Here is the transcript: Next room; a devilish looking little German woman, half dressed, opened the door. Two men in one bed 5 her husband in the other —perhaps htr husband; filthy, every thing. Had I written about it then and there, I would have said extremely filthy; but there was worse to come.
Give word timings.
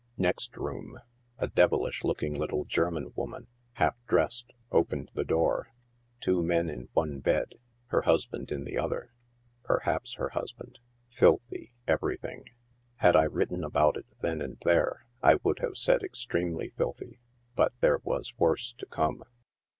Next 0.17 0.57
room; 0.57 0.97
a 1.37 1.47
devilish 1.47 2.03
looking 2.03 2.33
little 2.33 2.65
German 2.65 3.13
woman, 3.15 3.45
half 3.73 3.95
dressed, 4.07 4.51
opened 4.71 5.11
the 5.13 5.23
door. 5.23 5.69
Two 6.19 6.41
men 6.41 6.71
in 6.71 6.89
one 6.93 7.19
bed 7.19 7.49
5 7.51 7.59
her 7.89 8.01
husband 8.01 8.49
in 8.49 8.63
the 8.63 8.79
other 8.79 9.13
—perhaps 9.61 10.15
htr 10.15 10.31
husband; 10.31 10.79
filthy, 11.07 11.73
every 11.87 12.17
thing. 12.17 12.45
Had 12.95 13.15
I 13.15 13.25
written 13.25 13.63
about 13.63 13.95
it 13.95 14.07
then 14.21 14.41
and 14.41 14.57
there, 14.61 15.05
I 15.21 15.35
would 15.43 15.59
have 15.59 15.77
said 15.77 16.01
extremely 16.01 16.71
filthy; 16.75 17.19
but 17.55 17.71
there 17.81 17.99
was 18.01 18.33
worse 18.39 18.73
to 18.79 18.87
come. 18.87 19.21